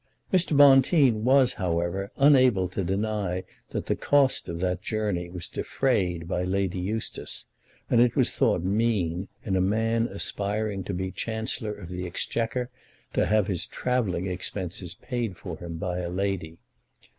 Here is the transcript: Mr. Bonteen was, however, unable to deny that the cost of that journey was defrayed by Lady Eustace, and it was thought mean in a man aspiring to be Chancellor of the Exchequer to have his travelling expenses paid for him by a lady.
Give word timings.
Mr. 0.33 0.57
Bonteen 0.57 1.23
was, 1.23 1.53
however, 1.61 2.09
unable 2.17 2.67
to 2.67 2.83
deny 2.83 3.43
that 3.69 3.85
the 3.85 3.95
cost 3.95 4.49
of 4.49 4.59
that 4.59 4.81
journey 4.81 5.29
was 5.29 5.47
defrayed 5.47 6.27
by 6.27 6.43
Lady 6.43 6.79
Eustace, 6.79 7.45
and 7.87 8.01
it 8.01 8.15
was 8.15 8.31
thought 8.31 8.63
mean 8.63 9.27
in 9.45 9.55
a 9.55 9.61
man 9.61 10.07
aspiring 10.07 10.83
to 10.83 10.91
be 10.95 11.11
Chancellor 11.11 11.75
of 11.75 11.87
the 11.89 12.07
Exchequer 12.07 12.71
to 13.13 13.27
have 13.27 13.45
his 13.45 13.67
travelling 13.67 14.25
expenses 14.25 14.95
paid 14.95 15.37
for 15.37 15.55
him 15.57 15.77
by 15.77 15.99
a 15.99 16.09
lady. 16.09 16.57